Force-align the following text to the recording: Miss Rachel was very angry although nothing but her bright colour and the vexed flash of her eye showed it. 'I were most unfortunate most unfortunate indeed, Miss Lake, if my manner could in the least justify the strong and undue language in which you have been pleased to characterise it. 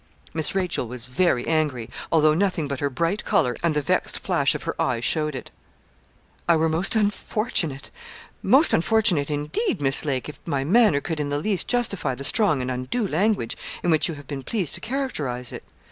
Miss 0.33 0.55
Rachel 0.55 0.87
was 0.87 1.05
very 1.05 1.47
angry 1.47 1.87
although 2.11 2.33
nothing 2.33 2.67
but 2.67 2.79
her 2.79 2.89
bright 2.89 3.23
colour 3.23 3.55
and 3.61 3.75
the 3.75 3.83
vexed 3.83 4.17
flash 4.17 4.55
of 4.55 4.63
her 4.63 4.73
eye 4.81 4.99
showed 4.99 5.35
it. 5.35 5.51
'I 6.49 6.55
were 6.55 6.69
most 6.69 6.95
unfortunate 6.95 7.91
most 8.41 8.73
unfortunate 8.73 9.29
indeed, 9.29 9.79
Miss 9.79 10.03
Lake, 10.03 10.27
if 10.27 10.39
my 10.43 10.63
manner 10.63 11.01
could 11.01 11.19
in 11.19 11.29
the 11.29 11.37
least 11.37 11.67
justify 11.67 12.15
the 12.15 12.23
strong 12.23 12.63
and 12.63 12.71
undue 12.71 13.07
language 13.07 13.55
in 13.83 13.91
which 13.91 14.07
you 14.09 14.15
have 14.15 14.25
been 14.25 14.41
pleased 14.41 14.73
to 14.73 14.81
characterise 14.81 15.51
it. 15.51 15.63